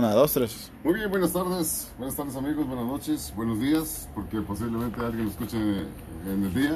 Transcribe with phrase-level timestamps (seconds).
[0.00, 0.72] Una, dos, tres.
[0.82, 5.30] Muy bien, buenas tardes, buenas tardes amigos, buenas noches, buenos días, porque posiblemente alguien lo
[5.30, 6.72] escuche en el día.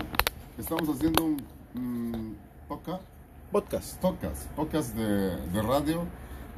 [0.58, 1.24] Estamos haciendo
[1.74, 2.36] un
[2.68, 3.02] podcast,
[3.50, 3.98] Podcast.
[4.02, 6.02] podcast, podcast de, de radio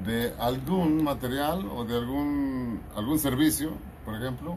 [0.04, 3.70] de algún material o de algún, algún servicio,
[4.04, 4.56] por ejemplo,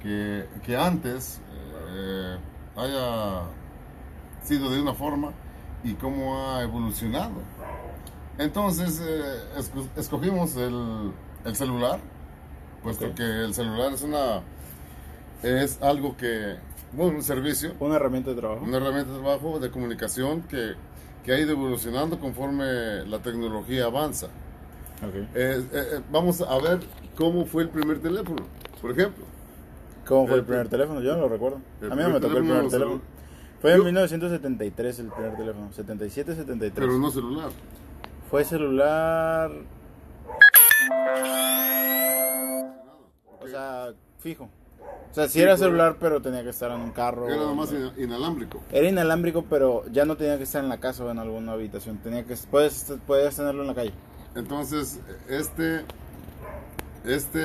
[0.00, 1.40] que, que antes
[1.96, 2.36] eh,
[2.76, 3.42] haya
[4.44, 5.32] sido de una forma
[5.82, 7.32] y cómo ha evolucionado.
[8.38, 11.12] Entonces, eh, esco- escogimos el,
[11.44, 12.00] el celular,
[12.82, 14.42] puesto que el celular es una
[15.42, 16.56] es algo que,
[16.92, 18.64] bueno, un servicio, Una herramienta de trabajo.
[18.64, 20.72] una herramienta de trabajo de comunicación que,
[21.22, 24.28] que ha ido evolucionando conforme la tecnología avanza.
[25.02, 26.80] Eh, eh, eh, vamos a ver
[27.16, 28.42] cómo fue el primer teléfono,
[28.80, 29.24] por ejemplo.
[30.06, 31.00] ¿Cómo fue el El- primer teléfono?
[31.02, 31.56] Yo no lo recuerdo.
[31.90, 33.00] A mí no me tocó el primer no teléfono.
[33.60, 35.72] Fue en Yo- 1973 el primer teléfono.
[35.72, 36.86] 77, 73.
[36.88, 37.50] Pero no celular.
[38.30, 39.50] Fue celular.
[43.40, 44.48] O sea, fijo.
[45.10, 47.28] O sea, sí era celular, pero tenía que estar en un carro.
[47.28, 48.60] Era ina- inalámbrico.
[48.72, 51.98] Era inalámbrico, pero ya no tenía que estar en la casa o en alguna habitación.
[51.98, 53.92] Tenía que puedes puedes tenerlo en la calle.
[54.34, 55.82] Entonces, este,
[57.04, 57.36] este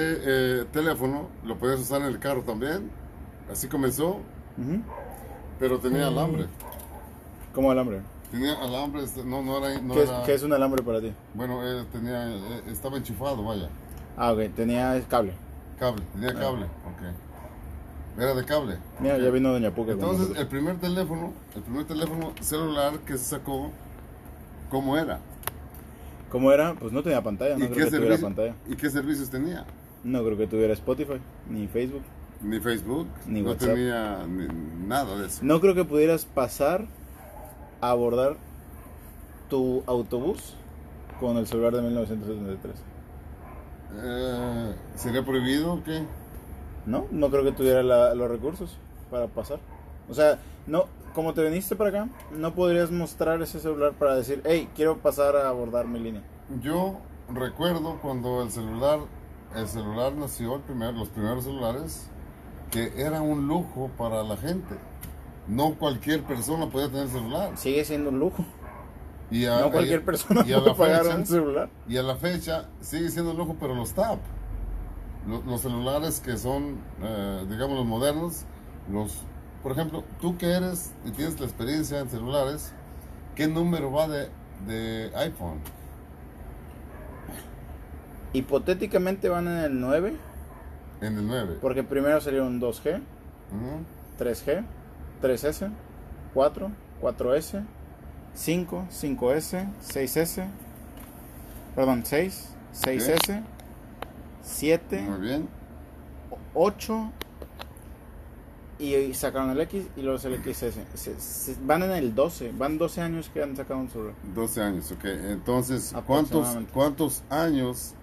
[0.61, 2.89] eh, teléfono lo podías usar en el carro también.
[3.51, 4.19] Así comenzó,
[5.59, 6.47] pero tenía alambre.
[7.53, 8.01] Como alambre.
[8.31, 9.79] Tenía alambre, este, no, no era...
[9.81, 11.11] No ¿Qué, es, era- qué es un alambre para ti?
[11.33, 13.69] Bueno, eh, tenía, eh, estaba enchufado, vaya.
[14.15, 14.53] Ah, ok.
[14.55, 15.33] Tenía cable.
[15.79, 16.39] Cable, tenía Ah.
[16.39, 18.19] cable, ok.
[18.21, 18.77] Era de cable.
[18.99, 19.93] Mira, ya vino Doña Puca.
[19.93, 23.71] Entonces, el primer teléfono, el primer teléfono celular que se sacó,
[24.69, 25.19] ¿cómo era?
[26.29, 26.73] ¿Cómo era?
[26.75, 27.57] Pues no tenía pantalla.
[27.57, 28.55] No ¿Y, creo qué que tuviera pantalla.
[28.67, 29.65] ¿Y qué servicios tenía?
[30.03, 31.19] No creo que tuviera Spotify,
[31.49, 32.03] ni Facebook.
[32.41, 33.69] Ni Facebook, Ni no WhatsApp.
[33.69, 35.39] tenía ni- nada de eso.
[35.41, 36.85] No creo que pudieras pasar
[37.81, 38.37] abordar
[39.49, 40.55] tu autobús
[41.19, 42.75] con el celular de 1973.
[43.95, 46.03] Eh, ¿Sería prohibido o qué?
[46.85, 48.77] No, no creo que tuviera la- los recursos
[49.09, 49.59] para pasar.
[50.09, 54.41] O sea, no, como te viniste para acá, no podrías mostrar ese celular para decir,
[54.45, 56.21] hey, quiero pasar a abordar mi línea.
[56.61, 56.97] Yo
[57.33, 58.99] recuerdo cuando el celular,
[59.55, 62.07] el celular nació, el primer, los primeros celulares,
[62.71, 64.75] que era un lujo para la gente.
[65.49, 67.57] No cualquier persona podía tener celular.
[67.57, 68.45] Sigue siendo un lujo.
[69.31, 71.69] Y a, No cualquier persona y a puede pagar fecha- un celular.
[71.87, 74.19] Y a la fecha sigue siendo un lujo, pero los TAP,
[75.27, 78.45] lo- los, celulares que son, eh, digamos, los modernos,
[78.91, 79.23] los,
[79.63, 82.73] por ejemplo, tú que eres y tienes la experiencia en celulares,
[83.35, 84.29] ¿qué número va de,
[84.67, 85.59] de iPhone?
[88.33, 90.13] Hipotéticamente van en el 9,
[91.01, 91.57] En el 9.
[91.61, 92.95] porque primero salieron 2G,
[93.51, 94.23] Ujú.
[94.23, 94.63] 3G,
[95.21, 95.69] 3S,
[96.33, 96.71] 4,
[97.01, 97.63] 4S,
[98.33, 100.47] 5, 5S, 6S,
[101.75, 103.43] perdón, 6, 6S,
[104.43, 105.49] 7, Muy bien.
[106.53, 107.11] 8
[108.79, 110.79] y sacaron el X y luego el XS.
[110.93, 114.13] Se- se- van en el 12, van 12 años que han sacado un celular.
[114.33, 115.03] 12 años, ok.
[115.05, 116.47] Entonces, ¿cuántos.
[116.73, 117.93] ¿cuántos años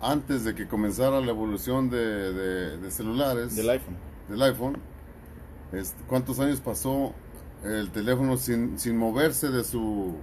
[0.00, 3.56] antes de que comenzara la evolución de, de- de celulares?
[3.56, 3.96] Del iPhone.
[4.28, 4.78] del iPhone,
[5.78, 7.12] este, ¿cuántos años pasó
[7.64, 10.14] el teléfono sin, sin moverse de su,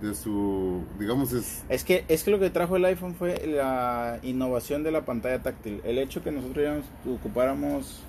[0.00, 4.18] de su, digamos, es, Es que, es que lo que trajo el iPhone fue la
[4.22, 5.80] innovación de la pantalla táctil.
[5.84, 8.00] El hecho que nosotros ya nos ocupáramos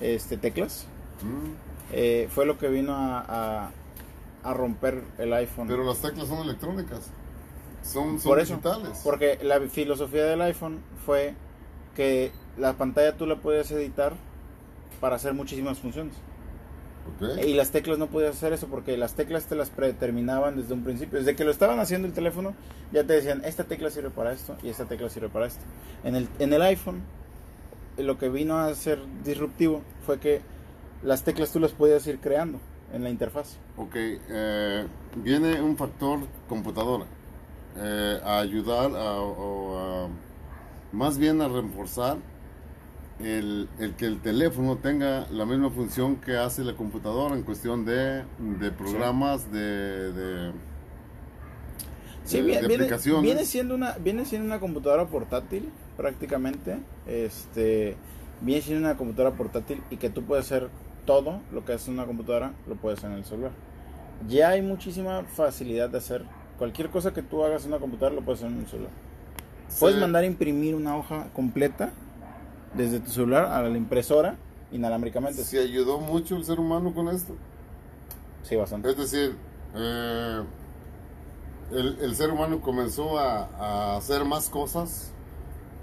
[0.00, 0.86] este, teclas
[1.22, 3.70] mm, eh, fue lo que vino a, a,
[4.42, 5.68] a romper el iPhone.
[5.68, 7.10] pero las teclas son electrónicas,
[7.82, 9.00] son, son Por eso, digitales.
[9.02, 11.34] porque la filosofía del iPhone fue
[11.94, 14.12] que la pantalla tú la podías editar
[14.96, 16.14] para hacer muchísimas funciones.
[17.16, 17.38] Ok.
[17.46, 20.82] Y las teclas no podías hacer eso porque las teclas te las predeterminaban desde un
[20.82, 21.18] principio.
[21.20, 22.54] Desde que lo estaban haciendo el teléfono,
[22.92, 25.62] ya te decían, esta tecla sirve para esto y esta tecla sirve para esto.
[26.02, 27.02] En el, en el iPhone,
[27.96, 30.40] lo que vino a ser disruptivo fue que
[31.02, 32.58] las teclas tú las podías ir creando
[32.92, 33.56] en la interfaz.
[33.76, 34.86] Ok, eh,
[35.16, 37.04] viene un factor computadora
[37.78, 40.08] eh, a ayudar a, o a-
[40.92, 42.16] más bien a reforzar
[43.20, 47.84] el, el que el teléfono tenga la misma función que hace la computadora en cuestión
[47.84, 48.24] de,
[48.60, 50.52] de programas, de, de,
[52.24, 52.68] Sí, de- viene, de
[53.22, 56.78] viene- siendo una viene siendo una computadora portátil prácticamente.
[57.06, 57.96] Este
[58.40, 60.68] viene siendo una computadora portátil y que tú puedes hacer
[61.06, 63.52] todo lo que hace una computadora lo puedes hacer en el celular.
[64.28, 66.24] Ya hay muchísima facilidad de hacer
[66.58, 68.90] cualquier cosa que tú hagas en una computadora lo puedes hacer en un celular.
[69.78, 71.90] Puedes mandar a imprimir una hoja completa
[72.74, 74.36] desde tu celular a la impresora
[74.72, 75.42] inalámbricamente.
[75.44, 77.34] se ayudó mucho el ser humano con esto.
[78.42, 78.90] Sí, bastante.
[78.90, 79.36] Es decir,
[79.74, 80.42] eh,
[81.72, 85.12] el, el ser humano comenzó a, a hacer más cosas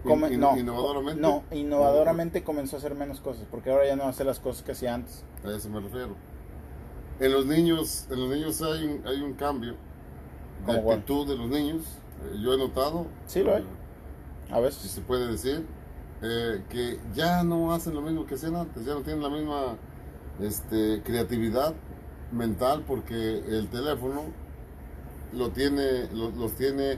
[0.04, 1.22] Come- in- no, innovadoramente.
[1.22, 4.74] no, innovadoramente comenzó a hacer menos cosas, porque ahora ya no hace las cosas que
[4.74, 5.24] hacía antes.
[5.46, 6.16] A eso me refiero.
[7.20, 9.76] En los niños, en los niños hay un, hay un cambio
[10.68, 11.84] de actitud de los niños.
[12.26, 13.06] Eh, Yo he notado.
[13.28, 13.62] Sí, lo hay.
[13.64, 14.92] eh, A si veces.
[14.92, 15.66] se puede decir,
[16.24, 19.78] eh, que ya no hacen lo mismo que hacían antes, ya no tienen la misma
[20.42, 21.74] este, creatividad
[22.32, 24.24] mental porque el teléfono
[25.34, 26.98] lo tiene, lo- los tiene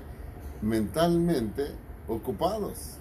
[0.61, 1.67] mentalmente
[2.07, 2.97] ocupados.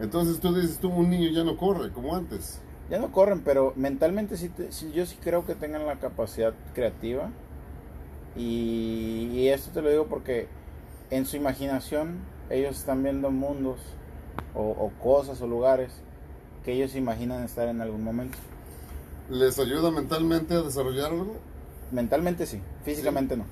[0.00, 2.60] Entonces tú dices, tú un niño ya no corre como antes.
[2.90, 6.52] Ya no corren, pero mentalmente sí, te- sí, yo sí creo que tengan la capacidad
[6.74, 7.30] creativa.
[8.36, 10.48] Y, y esto te lo digo porque
[11.10, 12.18] en su imaginación
[12.50, 13.78] ellos están viendo mundos
[14.54, 15.90] o, o cosas o lugares
[16.64, 18.38] que ellos imaginan estar en algún momento.
[19.30, 21.36] ¿Les ayuda mentalmente a desarrollar algo?
[21.92, 23.44] Mentalmente sí, físicamente no.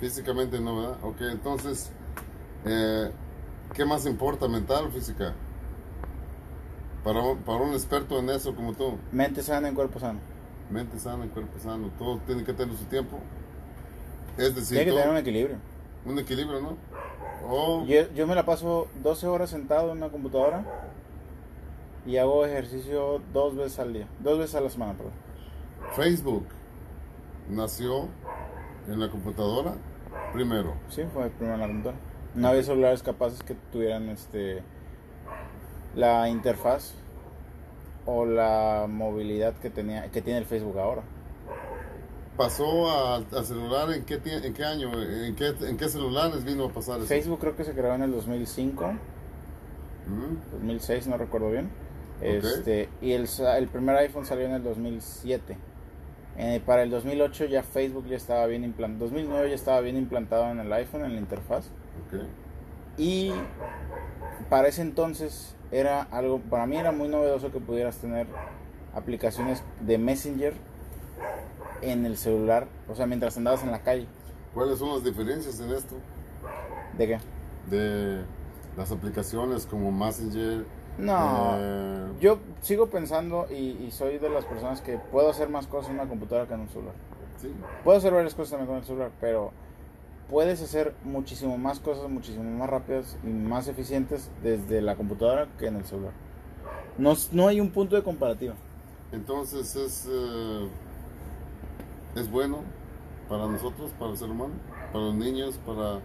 [0.00, 0.96] Físicamente no, ¿verdad?
[1.02, 1.90] Ok, entonces,
[2.64, 3.10] eh,
[3.74, 5.34] ¿qué más importa, mental o física?
[7.04, 10.18] Para un, para un experto en eso como tú, Mente sana en cuerpo sano.
[10.70, 13.18] mente sana, cuerpo sano, todo tiene que tener su tiempo.
[14.36, 15.56] Es decir, Tiene que todo- tener un equilibrio.
[16.04, 16.76] un equilibrio, ¿no?
[17.48, 20.64] O Yo, yo me la paso 12 horas sentado en una computadora
[22.06, 25.12] y hago ejercicio dos veces al día, dos veces a la semana, perdón.
[25.94, 26.46] Facebook
[27.48, 28.08] nació
[28.88, 29.74] en la computadora
[30.32, 30.74] primero.
[30.88, 32.00] Sí, fue el primero en la computadora.
[32.34, 34.62] No había celulares capaces que tuvieran este
[35.94, 36.94] la interfaz
[38.06, 41.02] o la movilidad que tenía que tiene el Facebook ahora.
[42.38, 46.68] Pasó al celular en qué, en qué año, en qué, en qué celulares vino a
[46.70, 47.06] pasar eso.
[47.06, 48.92] Facebook creo que se creó en el 2005,
[50.08, 51.68] Mm, 2006, no recuerdo bien.
[52.20, 55.56] Este, y el, el primer iPhone salió en el 2007.
[56.38, 60.50] Eh, para el 2008 ya Facebook ya estaba bien implantado, 2009 ya estaba bien implantado
[60.50, 61.66] en el iPhone, en la interfaz.
[62.96, 63.32] Y
[64.48, 68.26] para ese entonces era algo, para mí era muy novedoso que pudieras tener
[68.94, 70.54] aplicaciones de Messenger
[71.82, 74.06] en el celular, o sea, mientras andabas en la calle.
[74.54, 75.94] ¿Cuáles son las diferencias en esto?
[76.96, 77.18] ¿De qué?
[77.70, 78.22] De
[78.76, 80.64] las aplicaciones como Messenger.
[80.98, 85.66] No, eh, yo sigo pensando y, y soy de las personas que puedo hacer más
[85.66, 86.94] cosas en una computadora que en un celular.
[87.40, 87.52] sí.
[87.84, 89.52] Puedo hacer varias cosas también con el celular, pero
[90.28, 95.66] puedes hacer muchísimo más cosas, muchísimo más rápidas y más eficientes desde la computadora que
[95.68, 96.12] en el celular.
[96.96, 98.54] No, no hay un punto de comparativa.
[99.12, 100.68] Entonces es, eh,
[102.18, 102.58] es bueno
[103.28, 104.54] para nosotros, para el ser humano,
[104.92, 106.00] para los niños, para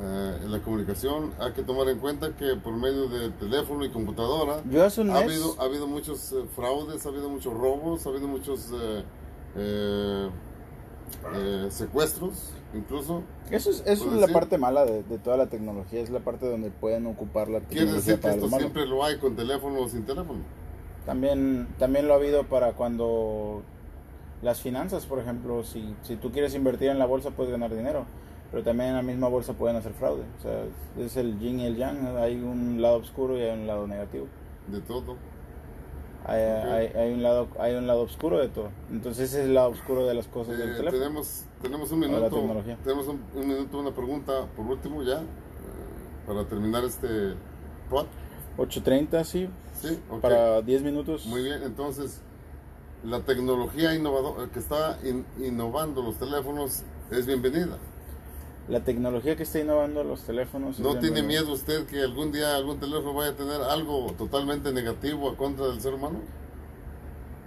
[0.00, 1.32] eh, la comunicación.
[1.38, 5.10] Hay que tomar en cuenta que por medio de teléfono y computadora Yo hace un
[5.10, 8.70] ha mes, habido, ha habido muchos eh, fraudes, ha habido muchos robos, ha habido muchos
[9.56, 10.30] eh,
[11.34, 13.22] eh, secuestros, incluso.
[13.50, 16.20] eso es, eso es ¿Puedo la parte mala de, de toda la tecnología, es la
[16.20, 19.80] parte donde pueden ocupar la Quiere tecnología decir que esto siempre lo hay con teléfono
[19.80, 20.40] o sin teléfono.
[21.06, 23.62] También, también lo ha habido para cuando
[24.44, 28.04] las finanzas, por ejemplo, si, si tú quieres invertir en la bolsa puedes ganar dinero,
[28.50, 30.22] pero también en la misma bolsa pueden hacer fraude.
[30.38, 30.64] O sea,
[31.04, 34.26] es el yin y el yang, hay un lado oscuro y hay un lado negativo.
[34.68, 35.16] De todo.
[36.26, 38.70] Hay, hay, hay un lado hay un lado oscuro de todo.
[38.90, 40.98] Entonces ese es el lado oscuro de las cosas del Eh, teléfono.
[40.98, 42.64] tenemos, tenemos un minuto.
[42.82, 45.24] Tenemos un, un minuto, una pregunta por último ya, eh,
[46.26, 47.34] para terminar este
[47.90, 48.06] pod.
[48.56, 49.48] 8.30, sí,
[49.82, 51.26] Sí, para 10 minutos.
[51.26, 52.22] Muy bien, entonces
[53.04, 57.78] la tecnología innovadora que está in- innovando los teléfonos es bienvenida.
[58.68, 60.78] La tecnología que está innovando los teléfonos.
[60.78, 65.30] ¿No tiene miedo usted que algún día algún teléfono vaya a tener algo totalmente negativo
[65.30, 66.20] a contra del ser humano?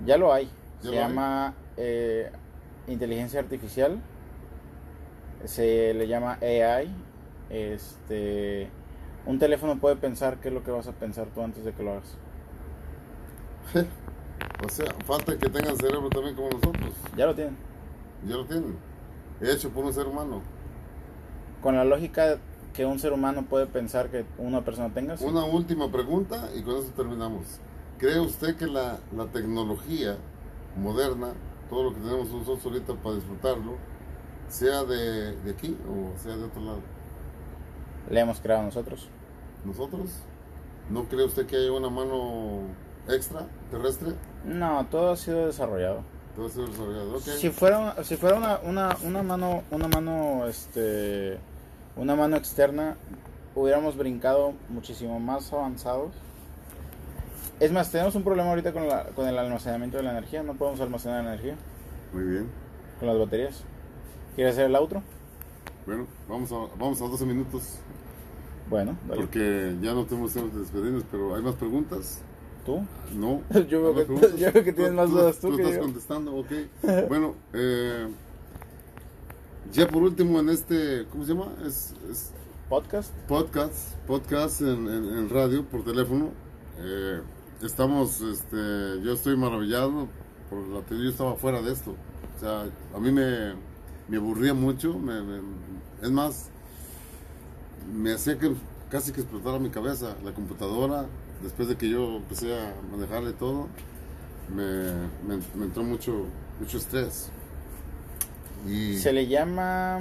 [0.06, 0.50] Ya lo hay.
[0.82, 1.08] ¿Ya Se lo hay?
[1.10, 2.32] llama eh,
[2.88, 4.02] inteligencia artificial.
[5.46, 6.90] Se le llama AI.
[7.50, 8.70] Este,
[9.26, 11.84] un teléfono puede pensar qué es lo que vas a pensar tú antes de que
[11.84, 12.18] lo hagas.
[14.66, 16.94] O sea, falta que tengan cerebro también como nosotros.
[17.16, 17.56] Ya lo tienen.
[18.28, 18.76] Ya lo tienen.
[19.42, 20.42] Hecho por un ser humano.
[21.62, 22.38] Con la lógica
[22.74, 25.18] que un ser humano puede pensar que una persona tenga.
[25.18, 25.26] sí.
[25.26, 27.44] Una última pregunta y con eso terminamos.
[27.98, 30.18] ¿Cree usted que la, la tecnología
[30.76, 31.34] moderna,
[31.70, 33.76] todo lo que tenemos nosotros ahorita para disfrutarlo,
[34.50, 36.80] sea de, de aquí o sea de otro lado?
[38.10, 39.10] Le hemos creado nosotros.
[39.66, 40.12] ¿Nosotros?
[40.90, 42.62] ¿No cree usted que haya una mano
[43.10, 44.14] extra, terrestre?
[44.46, 46.02] No, todo ha sido desarrollado.
[46.36, 47.16] Todo ha sido desarrollado.
[47.16, 47.22] Ok.
[47.22, 51.38] Si fuera, si fuera una, una, una mano, una mano, este,
[51.96, 52.98] una mano externa,
[53.56, 56.12] hubiéramos brincado muchísimo más avanzados.
[57.60, 60.44] Es más, tenemos un problema ahorita con, la, con el almacenamiento de la energía.
[60.44, 61.56] No podemos almacenar energía
[62.14, 62.50] Muy bien.
[63.00, 63.64] con las baterías.
[64.36, 65.02] ¿Quieres hacer el outro?
[65.88, 67.80] Bueno, vamos a, vamos a 12 minutos.
[68.70, 69.22] Bueno, dale.
[69.22, 72.22] Porque ya no tenemos de despedirnos, pero ¿hay más preguntas?
[72.68, 72.86] ¿Tú?
[73.16, 73.42] No.
[73.70, 75.82] Yo veo ¿Hay más que- yo veo que tienes más dudas tú que estás yo.
[75.82, 76.52] contestando, ok.
[77.10, 78.08] Bueno, eh,
[79.74, 81.54] ya por último en este, ¿cómo se llama?
[81.66, 82.32] Es, es
[82.70, 83.12] ¿Podcast?
[83.28, 86.30] podcast, podcast en, en- en radio, por teléfono.
[86.80, 87.22] Eh,
[87.64, 90.08] estamos, este, yo estoy maravillado
[90.50, 91.96] por la tele, yo estaba fuera de esto.
[92.36, 93.54] O sea, a mí me,
[94.10, 95.42] me aburría mucho, me- me-
[96.02, 96.50] es más,
[97.96, 98.54] me hacía que
[98.92, 101.06] casi que explotara mi cabeza, la computadora,
[101.44, 103.68] después de que yo empecé a manejarle todo,
[104.54, 104.64] me,
[105.28, 106.26] me- me entró mucho,
[106.60, 107.30] mucho estrés.
[108.68, 110.00] Y, Se le llama...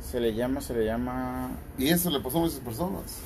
[0.00, 1.50] Se le llama, se le llama...
[1.76, 3.18] y eso le pasó a muchas personas.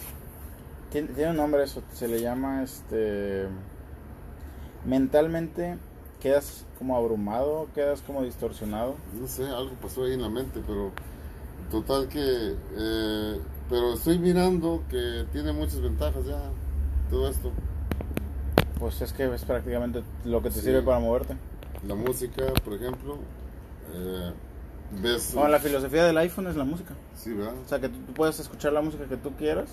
[0.91, 3.47] Tiene, tiene un nombre eso, se le llama este...
[4.87, 5.77] Mentalmente
[6.21, 8.97] quedas como abrumado, quedas como distorsionado.
[9.21, 10.91] No sé, algo pasó ahí en la mente, pero
[11.71, 12.55] total que...
[12.77, 13.41] eh,
[13.71, 16.41] pero estoy mirando que tiene muchas ventajas ya,
[17.09, 17.51] todo esto.
[18.79, 20.63] Pues es que es prácticamente lo que te Sí.
[20.67, 21.37] sirve para moverte.
[21.87, 23.19] La música, por ejemplo,
[23.95, 24.33] eh,
[25.03, 25.33] ves...
[25.35, 26.95] Bueno, la filosofía del iPhone es la música.
[27.15, 27.55] Sí, ¿verdad?
[27.65, 29.69] O sea, que tú, tú puedes escuchar la música que tú quieras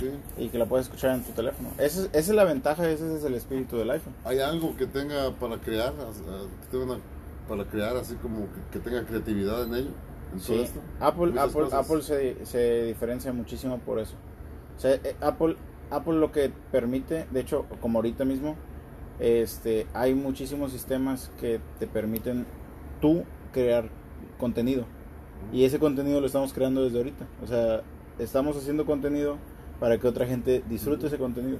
[0.00, 0.10] Sí.
[0.38, 1.68] y que la puedes escuchar en tu teléfono.
[1.78, 4.14] Esa es, esa es la ventaja, ese es el espíritu del iPhone.
[4.24, 5.92] ¿Hay algo que tenga para crear,
[7.48, 9.90] para crear así como que, que tenga creatividad en ello?
[10.38, 10.66] Sí?
[11.00, 11.68] Apple, Muchas Apple.
[11.72, 14.14] Apple se, se diferencia muchísimo por eso.
[14.76, 15.56] O sea, eh, Apple,
[15.90, 18.56] Apple lo que permite, de hecho, como ahorita mismo,
[19.20, 22.46] este, hay muchísimos sistemas que te permiten
[23.00, 23.88] tú crear
[24.38, 24.84] contenido.
[25.52, 27.26] Y ese contenido lo estamos creando desde ahorita.
[27.42, 27.82] O sea,
[28.18, 29.36] estamos haciendo contenido
[29.80, 31.58] para que otra gente disfrute ese contenido.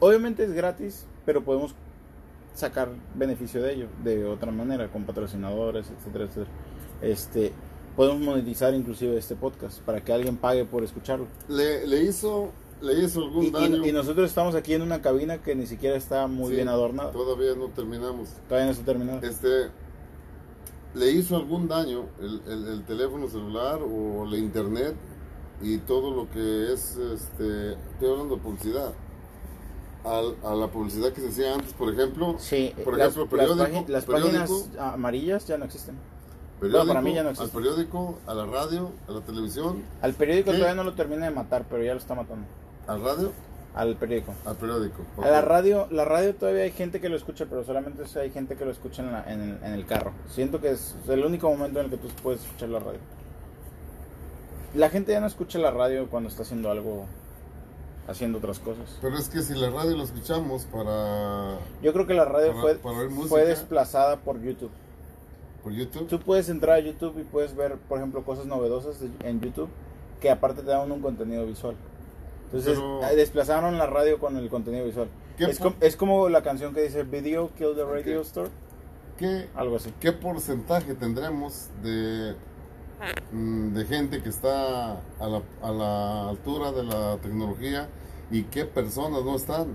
[0.00, 1.74] Obviamente es gratis, pero podemos
[2.54, 6.50] sacar beneficio de ello de otra manera, con patrocinadores, etcétera, etcétera.
[7.02, 7.52] Este,
[7.96, 11.26] podemos monetizar inclusive este podcast para que alguien pague por escucharlo.
[11.48, 12.50] ¿Le, le hizo,
[12.82, 13.86] ¿Le hizo algún Y, daño?
[13.86, 17.10] y nosotros estamos aquí en una cabina que ni siquiera está muy Sí, bien adornada.
[17.12, 18.28] Todavía no terminamos.
[18.48, 19.20] Todavía no está terminada.
[19.26, 19.68] Este,
[20.94, 24.94] ¿Le hizo algún daño el, el- el teléfono celular o la internet
[25.62, 28.92] y todo lo que es, este, estoy hablando de publicidad?
[30.04, 33.46] Al- a la publicidad que se hacía antes, por ejemplo, Sí, por las, ejemplo, las
[33.48, 35.96] periódico, las periódico, páginas amarillas ya no existen.
[36.60, 37.56] Periódico, para mí ya no al existe.
[37.56, 40.56] periódico, a la radio, a la televisión, Al periódico ¿Qué?
[40.58, 42.46] todavía no lo termina de matar, pero ya lo está matando.
[42.86, 43.32] al radio,
[43.74, 44.32] Al periódico.
[44.46, 45.02] al periódico.
[45.22, 48.56] A la radio, la radio todavía hay gente que lo escucha, pero solamente hay gente
[48.56, 50.12] que lo escucha en, la- en el, en el carro.
[50.30, 53.00] Siento que es el único momento en el que tú puedes escuchar la radio.
[54.74, 57.06] La gente ya no escucha la radio cuando está haciendo algo,
[58.08, 58.98] haciendo otras cosas.
[59.00, 62.60] Pero es que si la radio la escuchamos para Yo creo que la radio Para-
[62.60, 64.70] fue, para fue desplazada por YouTube.
[65.66, 69.40] Por YouTube, Tú puedes entrar a YouTube y puedes ver, por ejemplo, cosas novedosas en
[69.40, 69.68] YouTube
[70.20, 71.74] que aparte te dan un contenido visual.
[72.44, 75.08] Entonces, Pero- desplazaron la radio con el contenido visual.
[75.36, 78.26] ¿Qué Es, po- com- es como la canción que dice Video Kill the Radio Ok.
[78.26, 78.48] Store,
[79.18, 79.92] ¿qué, algo así.
[79.98, 82.36] ¿qué porcentaje tendremos de,
[83.32, 87.88] mm, de gente que está a la, a la altura de la tecnología
[88.30, 89.66] y qué personas no están?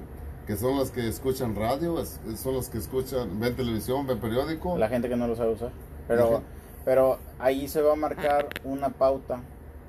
[0.48, 4.78] Que son las que escuchan radio, es- son las que escuchan, ven televisión, ven periódico.
[4.78, 5.72] La gente que no lo sabe usar.
[6.08, 6.42] Pero, Ajá.
[6.84, 9.42] pero ahí se va a marcar una pauta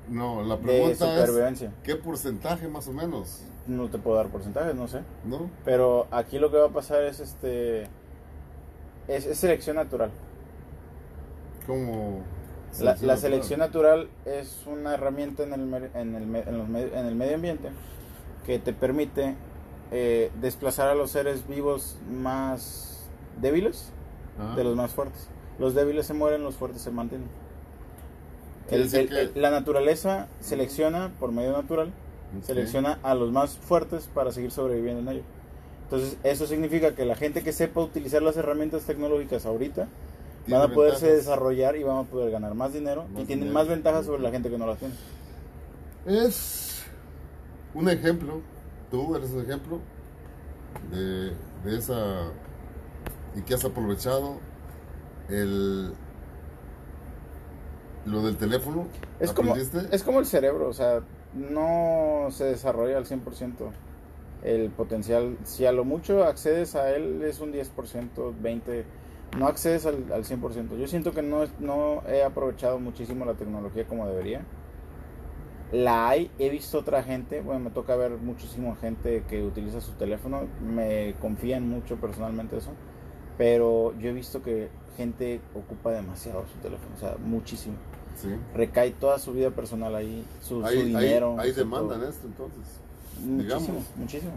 [0.07, 1.65] No, la de pregunta es.
[1.83, 3.41] ¿qué porcentaje más o menos?
[3.67, 4.99] No te puedo dar porcentajes, no sé.
[5.25, 5.49] ¿No?
[5.65, 7.83] Pero aquí lo que va a pasar es este
[9.07, 10.11] es, es selección natural.
[11.65, 12.21] ¿Cómo?
[12.79, 17.35] La, la selección natural es una herramienta en el, en el, los en el medio
[17.35, 17.69] ambiente
[18.45, 19.35] que te permite
[19.93, 23.07] eh, desplazar a los seres vivos más
[23.39, 23.89] débiles
[24.39, 24.53] Ah.
[24.55, 25.27] de los más fuertes.
[25.59, 27.27] Los débiles se mueren, los fuertes se mantienen.
[28.71, 31.89] El- el- que- el- la naturaleza selecciona por medio natural,
[32.39, 32.43] Ok.
[32.45, 35.23] selecciona a los más fuertes para seguir sobreviviendo en ello.
[35.83, 39.87] Entonces, eso significa que la gente que sepa utilizar las herramientas tecnológicas ahorita
[40.47, 41.25] van a poderse ventajas.
[41.27, 43.53] desarrollar y van a poder ganar más dinero y Más tienen dinero.
[43.53, 44.95] más ventajas sobre la gente que no las tiene.
[46.07, 46.83] Es
[47.75, 48.41] un ejemplo,
[48.93, 49.79] tú eres un ejemplo
[50.91, 51.33] de,
[51.65, 52.27] de esa
[53.35, 54.37] y que has aprovechado
[55.29, 55.93] el
[58.05, 58.85] lo del teléfono.
[59.19, 61.01] Es como, es como el cerebro, o sea,
[61.33, 63.71] no se desarrolla al 100%
[64.43, 65.37] el potencial.
[65.43, 68.83] Si a lo mucho accedes a él es un 10%, 20%,
[69.39, 70.77] no accedes al, al 100%.
[70.77, 74.45] Yo siento que no, no he aprovechado muchísimo la tecnología como debería.
[75.73, 79.93] La hay, he visto otra gente, bueno, me toca ver muchísima gente que utiliza su
[79.93, 82.69] teléfono, me confían mucho personalmente eso,
[83.39, 87.75] pero yo he visto que gente ocupa demasiado su teléfono, o sea, muchísimo.
[88.15, 88.29] Sí.
[88.53, 91.35] recae toda su vida personal ahí, su, dinero.
[91.39, 92.03] hay su demanda todo.
[92.03, 92.79] en esto, entonces.
[93.21, 93.83] Muchísimo, digamos.
[93.95, 94.31] muchísimo.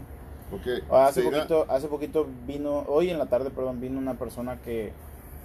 [0.49, 4.15] Porque Hace se irá- poquito, hace poquito vino, hoy en la tarde, perdón, vino una
[4.15, 4.93] persona que,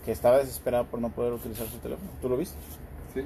[0.06, 2.08] que estaba desesperada por no poder utilizar su teléfono.
[2.22, 2.56] ¿Tú lo viste?
[3.12, 3.20] Sí.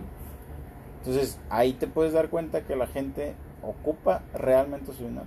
[1.06, 5.26] Entonces ahí te puedes dar cuenta que la gente ocupa realmente su dinero.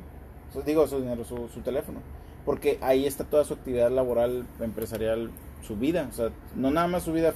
[0.53, 1.99] Su- digo su dinero, su, su teléfono.
[2.45, 5.29] Porque ahí está toda su actividad laboral, empresarial,
[5.61, 6.07] su vida.
[6.11, 7.33] O sea, no nada más su vida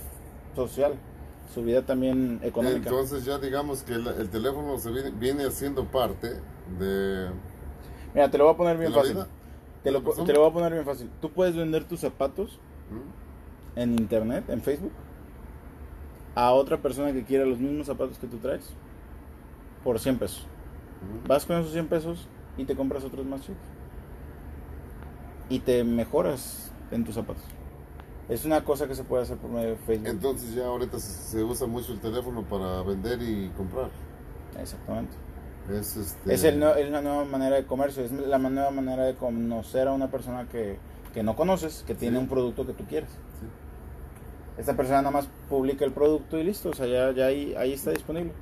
[0.56, 0.94] social,
[1.54, 2.90] su vida también económica.
[2.90, 6.34] Entonces ya digamos que el, el teléfono se viene, viene haciendo parte
[6.80, 7.28] de,
[8.14, 9.14] Mira, te lo voy a poner bien fácil.
[9.14, 9.28] vida.
[9.84, 11.10] Te lo, te lo voy a poner bien fácil.
[11.22, 12.60] Tú puedes vender tus zapatos
[12.90, 13.80] ¿Mm?
[13.80, 14.92] en internet, en Facebook,
[16.36, 18.70] a otra persona que quiera los mismos zapatos que tú traes
[19.84, 20.46] por 100 pesos.
[21.28, 23.58] Vas con esos 100 pesos y te compras otros más chicos.
[25.50, 27.44] Y te mejoras en tus zapatos.
[28.30, 30.08] Es una cosa que se puede hacer por medio de Facebook.
[30.08, 33.90] Entonces ya ahorita se, usa mucho el teléfono para vender y comprar.
[34.60, 35.14] Exactamente.
[35.70, 39.16] Es, este, Es, el es la nueva manera de comercio, es la nueva manera de
[39.16, 40.78] conocer a una persona que,
[41.14, 42.24] que no conoces, que tiene Sí.
[42.24, 43.10] un producto que tú quieres.
[43.10, 43.48] Sí.
[44.58, 47.74] Esta persona nada más publica el producto y listo, o sea, ya, ya ahí, ahí
[47.74, 48.34] está disponible.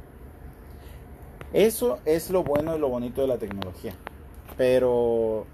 [1.53, 3.93] Eso es lo bueno y lo bonito de la tecnología.
[4.57, 5.45] Pero,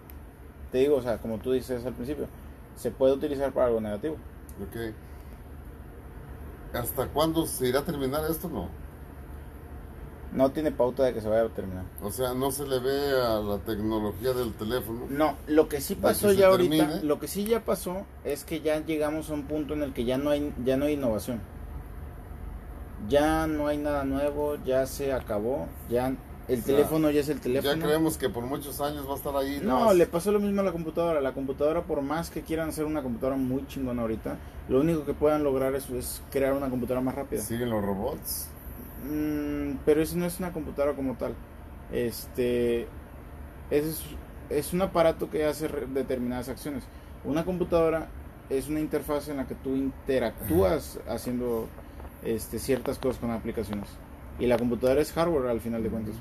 [0.72, 2.28] te digo, o sea, como tú dices al principio,
[2.76, 4.16] se puede utilizar para algo negativo.
[4.62, 4.94] Ok.
[6.74, 8.50] ¿Hasta cuándo se irá a terminar esto?
[8.50, 8.70] No.
[10.38, 11.84] No tiene pauta de que se vaya a terminar.
[12.02, 15.08] O sea, no se le ve a la tecnología del teléfono.
[15.10, 17.04] No, lo que sí pasó que ya ahorita, termine.
[17.04, 20.06] lo que sí ya pasó es que ya llegamos a un punto en el que
[20.06, 21.42] ya no hay, ya no hay innovación.
[23.10, 26.08] Ya no hay nada nuevo, ya se acabó, ya
[26.48, 27.74] el O sea, teléfono ya es el teléfono.
[27.74, 29.60] Ya creemos que por muchos años va a estar ahí.
[29.62, 31.20] No, le pasó lo mismo a la computadora.
[31.20, 34.38] La computadora, por más que quieran hacer una computadora muy chingona ahorita,
[34.70, 37.42] lo único que puedan lograr es, es crear una computadora más rápida.
[37.42, 38.50] Siguen los robots.
[39.10, 41.34] Mm, pero eso no es una computadora como tal.
[41.92, 42.88] Este
[43.72, 44.04] es,
[44.50, 46.84] es un aparato que hace determinadas acciones.
[47.24, 48.08] Una computadora
[48.50, 51.68] es una interfaz en la que tú interactúas haciendo
[52.24, 53.90] este, ciertas cosas con aplicaciones.
[54.40, 56.16] Y la computadora es hardware al final de cuentas.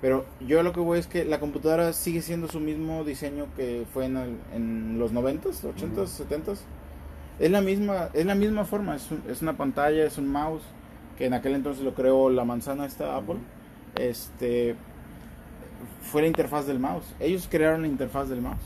[0.00, 3.84] Pero yo lo que voy es que la computadora sigue siendo su mismo diseño que
[3.92, 6.58] fue en, el- en los 90s, 80s, 70s.
[7.40, 10.62] Es la misma, es la misma forma, es, un- es una pantalla, es un mouse,
[11.18, 13.36] que en aquel entonces lo creó la manzana esta Apple.
[13.98, 14.76] Este
[16.02, 17.04] fue la interfaz del mouse.
[17.20, 18.62] Ellos crearon la interfaz del mouse.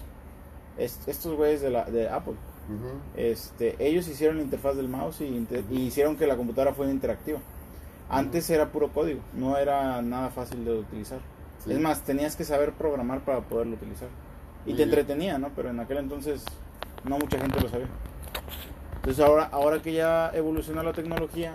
[0.79, 2.35] Es- estos güeyes de, la, de Apple.
[2.69, 2.99] Ujú.
[3.17, 6.93] Este, ellos hicieron la interfaz del mouse y, inter- y hicieron que la computadora fuera
[6.93, 7.41] interactiva.
[8.09, 11.19] Antes era puro código, no era nada fácil de utilizar.
[11.65, 11.73] Sí.
[11.73, 14.09] Es más, tenías que saber programar para poderlo utilizar.
[14.67, 14.89] Y Muy te bien.
[14.91, 15.49] entretenía, ¿no?
[15.57, 16.45] Pero en aquel entonces
[17.05, 17.87] no mucha gente lo sabía.
[18.97, 21.55] Entonces ahora, ahora que ya evolucionó la tecnología,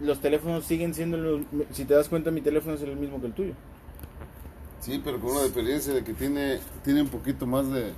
[0.00, 1.40] los teléfonos siguen siendo los...
[1.72, 3.54] Si te das cuenta, mi teléfono es el mismo que el tuyo.
[4.80, 7.92] Sí, pero con una diferencia de que tiene, tiene un poquito más de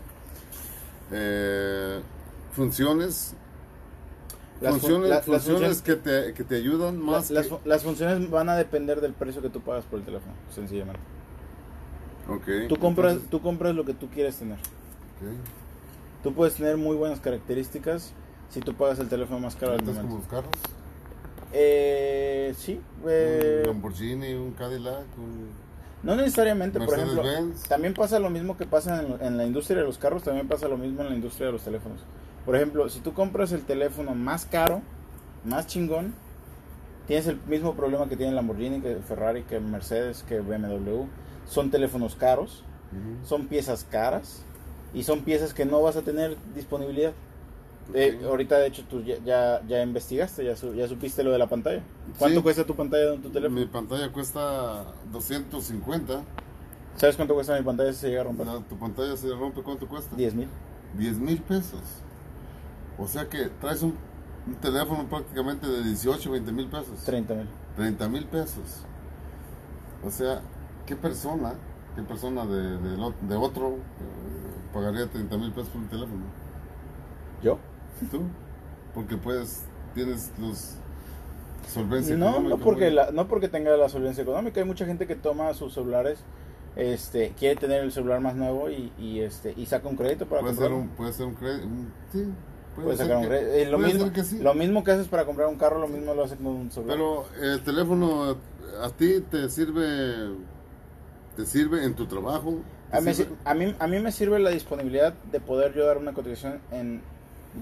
[1.13, 2.01] eh,
[2.53, 3.35] funciones.
[4.61, 7.31] Las fun- funciones la- las funciones que, te, que te ayudan más.
[7.31, 10.05] las, que- fu- las funciones van a depender del precio que tú pagas por el
[10.05, 11.01] teléfono, sencillamente.
[12.29, 14.59] Ok, Tú compras, entonces- tú compras lo que tú quieres tener.
[14.59, 16.23] ok.
[16.23, 18.13] Tú puedes tener muy buenas características
[18.51, 20.51] si tú pagas el teléfono más caro del ¿Vendes como los carros?
[21.53, 25.49] Eh, sí, eh, un Lamborghini, un Cadillac, un...
[26.03, 27.23] no necesariamente, por ejemplo.
[27.69, 30.69] También pasa lo mismo que pasa en, en la industria de los carros, también pasa
[30.69, 32.01] lo mismo en la industria de los teléfonos.
[32.45, 34.83] Por ejemplo, si tú compras el teléfono más caro,
[35.45, 36.15] más chingón,
[37.07, 41.07] tienes el mismo problema que tiene Lamborghini, que Ferrari, que Mercedes, que BMW.
[41.47, 42.65] Son teléfonos caros,
[43.25, 44.43] son piezas caras
[44.95, 47.13] y son piezas que no vas a tener disponibilidad.
[47.95, 51.39] Eh, ahorita de hecho tú ya, ya, ya investigaste, ya, su- ya supiste lo de
[51.39, 51.83] la pantalla.
[52.19, 52.43] ¿Cuánto Sí.
[52.43, 53.61] cuesta tu pantalla de tu teléfono?
[53.61, 56.21] Mi pantalla cuesta 250.
[56.97, 58.47] ¿Sabes cuánto cuesta mi pantalla si se llega a romper?
[58.69, 60.15] Tu pantalla se rompe, ¿cuánto cuesta?
[60.17, 60.49] 10 mil.
[60.97, 61.81] 10 mil pesos.
[62.99, 63.95] O sea que traes un,
[64.47, 66.99] un teléfono prácticamente de 18, 20 mil pesos.
[67.05, 67.47] 30 mil.
[67.77, 68.85] 30 mil pesos.
[70.05, 70.43] O sea,
[70.87, 71.55] ¿qué persona,
[71.97, 76.23] qué persona de, de otro eh, pagaría 30 mil pesos por un teléfono?
[77.43, 77.59] ¿Yo?
[78.11, 78.23] ¿Tú?
[78.95, 79.63] Porque pues
[79.95, 80.75] tienes los
[81.73, 84.61] solvencia No, económica, no porque, la, no porque tenga la solvencia económica.
[84.61, 86.19] Hay mucha gente que toma sus celulares,
[86.77, 90.41] este, quiere tener el celular más nuevo y, y, este, y saca un crédito para
[90.41, 91.67] puede ser un puede ser un crédito,
[92.13, 92.25] sí,
[92.75, 93.53] puede sacar un que- crédito.
[93.53, 94.39] Eh, lo, puede mismo, que sí.
[94.39, 96.97] lo mismo que haces para comprar un carro, lo mismo lo haces con un celular.
[96.97, 98.37] Pero el teléfono
[98.83, 100.31] a ti te sirve
[101.37, 102.59] te sirve en tu trabajo.
[102.93, 103.13] A mí,
[103.45, 107.03] a, mí, a mí me sirve la disponibilidad de poder yo dar una cotización en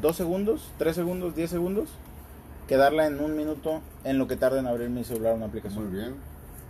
[0.00, 1.88] 2 segundos, 3 segundos, 10 segundos
[2.68, 5.88] quedarla en un minuto en lo que tarda en abrir mi celular una aplicación.
[5.88, 6.14] Muy bien.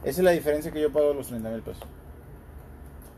[0.04, 1.82] Esa es la diferencia que yo pago los 30 mil pesos.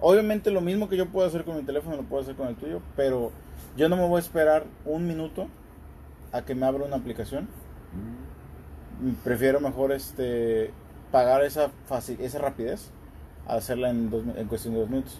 [0.00, 2.56] Obviamente lo mismo que yo puedo hacer con mi teléfono lo puedo hacer con el
[2.56, 3.30] tuyo, pero
[3.76, 5.46] yo no me voy a esperar un minuto
[6.32, 7.48] a que me abra una aplicación.
[7.92, 9.12] Mm.
[9.22, 10.70] Prefiero mejor este
[11.12, 12.90] pagar esa fácil, esa rapidez
[13.46, 15.18] a hacerla en, dos en cuestión de dos minutos.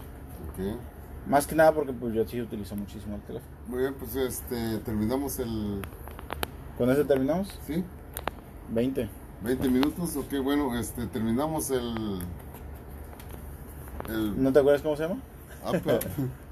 [0.49, 0.77] Ok.
[1.27, 3.53] Más que nada porque pues yo sí utilizo muchísimo el teléfono.
[3.69, 5.83] Muy bien, pues este, terminamos el...
[6.77, 7.59] ¿Con eso terminamos?
[7.67, 7.85] ¿Sí?
[8.71, 9.09] 20.
[9.43, 12.21] 20 minutos, ok, bueno, este, terminamos el...
[14.09, 15.21] El ¿No te acuerdas cómo se llama?
[15.65, 15.99] Apple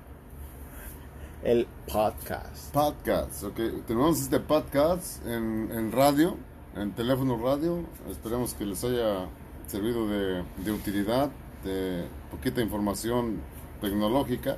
[1.43, 2.73] El podcast.
[2.73, 3.57] podcast, ok.
[3.87, 6.37] Terminamos este podcast en, en radio,
[6.75, 7.85] en teléfono radio.
[8.11, 9.29] Esperemos que les haya
[9.69, 11.31] servido de, de utilidad,
[11.65, 13.41] de poquita información
[13.81, 14.57] tecnológica.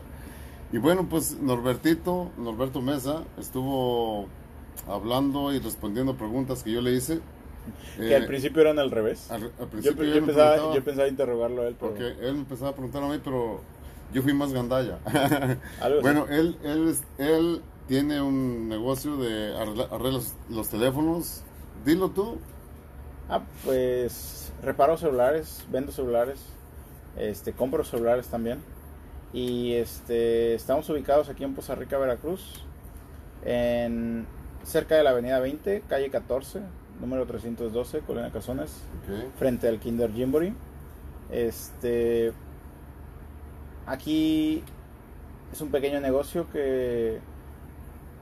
[0.73, 4.27] Y bueno, pues Norbertito, Norberto Mesa, estuvo
[4.89, 7.21] hablando y respondiendo preguntas que yo le hice.
[7.97, 9.31] Que Eh, al principio eran al revés.
[9.31, 12.41] al- al Yo, principio pensaba, preguntaba- yo pensaba interrogarlo a él, pero Ok, él me
[12.41, 13.61] empezaba a preguntar a mí, pero
[14.15, 14.99] yo fui más gandalla.
[16.03, 21.43] Bueno, él, él, él tiene un negocio de arregla- arregla los, los teléfonos.
[21.85, 22.39] Dilo tú.
[23.29, 26.41] Ah, pues reparo celulares, vendo celulares,
[27.19, 28.59] este, compro celulares también.
[29.33, 32.65] Y este, estamos ubicados aquí en Poza Rica, Veracruz,
[33.45, 34.27] en
[34.65, 36.61] cerca de la Avenida 20, calle 14,
[37.01, 38.83] número 312, Colina Cazones,
[39.39, 40.53] frente al Kinder Jimboree.
[41.31, 42.33] Este,
[43.87, 44.65] aquí
[45.53, 47.21] es un pequeño negocio que,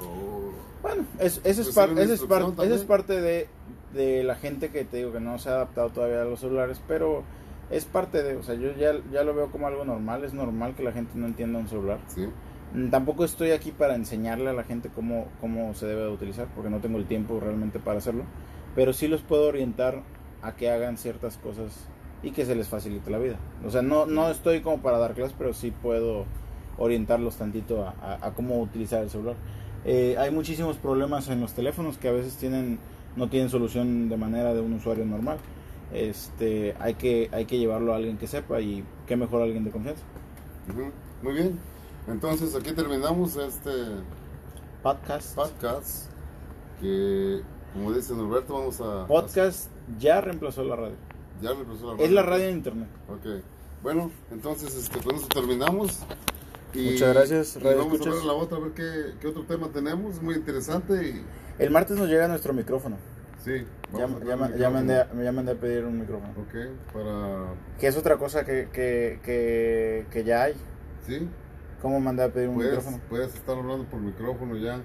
[0.00, 0.52] o...
[0.82, 2.86] Bueno, es, eso, es par- era una eso es par- instrucción eso es también.
[2.86, 3.48] parte de,
[3.94, 6.80] de la gente que te digo que no se ha adaptado todavía a los celulares,
[6.86, 7.22] pero
[7.70, 10.74] es parte de, o sea, yo ya, ya lo veo como algo normal, es normal
[10.76, 11.98] que la gente no entienda un celular.
[12.08, 12.28] Sí,
[12.74, 16.48] Mm, Tampoco estoy aquí para enseñarle a la gente cómo, cómo se debe de utilizar,
[16.54, 18.24] porque no tengo el tiempo realmente para hacerlo,
[18.74, 20.02] pero sí los puedo orientar
[20.42, 21.72] a que hagan ciertas cosas
[22.22, 23.36] y que se les facilite la vida.
[23.66, 26.24] O sea, no, no estoy como para dar clases, pero sí puedo
[26.76, 29.36] orientarlos tantito a, a- a cómo utilizar el celular.
[29.84, 32.78] Eh, hay muchísimos problemas en los teléfonos que a veces tienen
[33.16, 35.38] no tienen solución de manera de un usuario normal.
[35.92, 39.70] Este, hay que hay que llevarlo a alguien que sepa y qué mejor alguien de
[39.70, 40.02] confianza.
[41.22, 41.58] Muy bien.
[42.06, 43.70] Entonces aquí terminamos este
[44.82, 45.34] Podcast.
[45.34, 46.10] podcast
[46.80, 47.40] que,
[47.72, 49.06] como dice Norberto, vamos a...
[49.06, 50.94] Podcast ya reemplazó la radio.
[51.42, 52.88] Ya reemplazó Es la radio en internet.
[53.08, 53.42] Ok.
[53.82, 56.00] Bueno, entonces este, con eso terminamos.
[56.74, 58.12] Y, Muchas gracias, y Radio vamos Escuchas.
[58.12, 60.20] a ver la otra, a ver qué, qué otro tema tenemos.
[60.20, 60.94] Muy interesante.
[61.08, 61.24] Y,
[61.58, 62.96] El martes nos llega nuestro micrófono.
[63.42, 66.32] sí, Ya, vamos ya, ya mandé, a- ya mandé a pedir un micrófono.
[66.32, 67.54] Ok, para...
[67.80, 70.54] Que es otra cosa que, que, que, que ya hay.
[71.06, 71.26] Sí,
[71.80, 73.00] ¿Cómo mandé a pedir un puedes, micrófono?
[73.08, 74.80] puedes estar hablando por micrófono ya.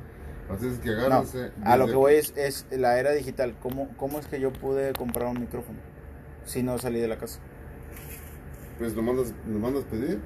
[0.50, 1.52] Así es que No, agárrense.
[1.66, 3.56] a lo que voy es, es la era digital.
[3.62, 5.80] ¿Cómo, ¿Cómo es que yo pude comprar un micrófono
[6.46, 7.40] si no salí de la casa?
[8.80, 10.20] Pues lo mandas, lo mandas pedir.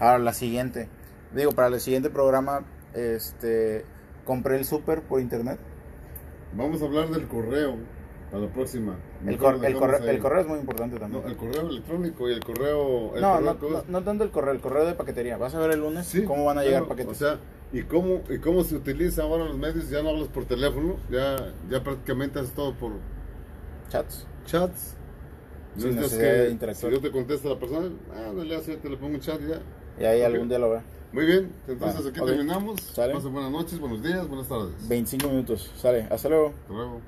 [0.00, 0.88] Ahora, la siguiente.
[1.34, 3.84] Digo, para el siguiente programa, este,
[4.24, 5.58] compré el súper por internet.
[6.54, 7.76] Vamos a hablar del correo
[8.32, 8.96] a la próxima.
[9.26, 11.22] El, cor- el, correo, el correo es muy importante también.
[11.22, 13.14] No, el correo electrónico y el correo...
[13.14, 15.36] el No, correo no, no, no tanto el correo, el correo de paquetería.
[15.38, 17.12] Vas a ver el lunes Sí, cómo van a llegar claro, paquetes.
[17.12, 17.38] O sea,
[17.72, 19.88] ¿y cómo, ¿y cómo se utiliza ahora los medios?
[19.88, 22.92] Ya no hablas por teléfono, ya, ya prácticamente haces todo por
[23.88, 24.26] Chats.
[24.46, 24.96] chats.
[25.76, 26.92] No es que interactuar.
[26.92, 29.40] Si no te contesta la persona, ah, no le hace, te le pongo un chat
[29.40, 29.62] y ya.
[30.00, 30.80] Y ahí algún día lo ve.
[31.12, 32.34] Muy bien, entonces aquí okay.
[32.34, 32.80] terminamos.
[32.94, 34.88] Pasen buenas noches, buenos días, buenas tardes.
[34.88, 36.48] 25 minutos, sale, hasta luego.
[36.48, 37.00] Hasta luego.